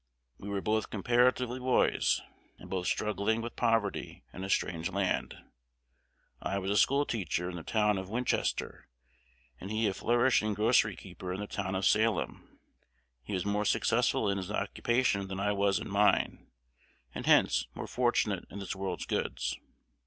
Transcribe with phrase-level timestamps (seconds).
[0.39, 2.21] We were both comparatively boys,
[2.57, 5.37] and both struggling with poverty in a strange land.
[6.41, 8.87] I was a schoolteacher in the town of Winchester,
[9.59, 12.57] and he a flourishing grocery keeper in the town of Salem.
[13.21, 16.47] He was more successful in his occupation than I was in mine,
[17.13, 19.55] and hence more fortunate in this world's goods.